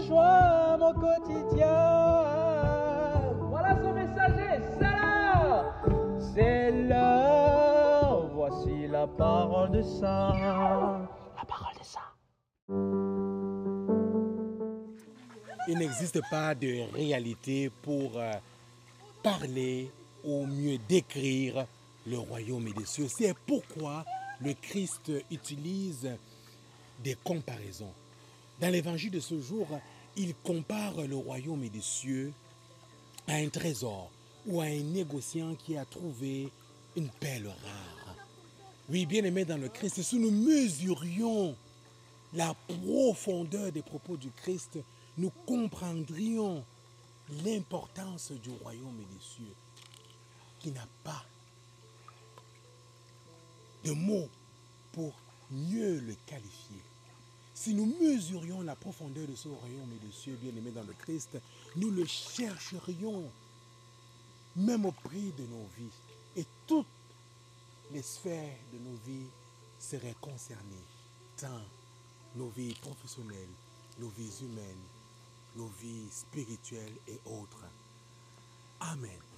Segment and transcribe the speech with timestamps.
[0.00, 1.66] rejoins mon quotidien.
[3.48, 5.74] Voilà son messager, c'est l'heure.
[6.34, 10.32] C'est l'heure, voici la parole de ça.
[11.36, 12.00] La parole de ça.
[15.68, 18.32] Il n'existe pas de réalité pour euh,
[19.22, 19.90] parler
[20.24, 21.66] ou mieux décrire
[22.06, 23.08] le royaume des cieux.
[23.08, 24.04] C'est pourquoi
[24.40, 26.10] le Christ utilise
[27.04, 27.92] des comparaisons.
[28.60, 29.66] Dans l'évangile de ce jour,
[30.16, 32.32] il compare le royaume des cieux
[33.26, 34.10] à un trésor
[34.46, 36.48] ou à un négociant qui a trouvé
[36.96, 38.16] une perle rare.
[38.90, 41.56] Oui, bien aimé dans le Christ, si nous mesurions
[42.34, 42.54] la
[42.84, 44.78] profondeur des propos du Christ,
[45.16, 46.62] nous comprendrions
[47.44, 49.54] l'importance du royaume des cieux
[50.58, 51.24] qui n'a pas
[53.84, 54.28] de mots
[54.92, 55.14] pour
[55.50, 56.82] mieux le qualifier.
[57.60, 61.36] Si nous mesurions la profondeur de ce royaume des cieux bien-aimé dans le Christ,
[61.76, 63.30] nous le chercherions
[64.56, 65.92] même au prix de nos vies.
[66.36, 66.86] Et toutes
[67.92, 69.28] les sphères de nos vies
[69.78, 70.86] seraient concernées,
[71.36, 71.60] tant
[72.34, 73.52] nos vies professionnelles,
[73.98, 74.86] nos vies humaines,
[75.56, 77.66] nos vies spirituelles et autres.
[78.80, 79.29] Amen.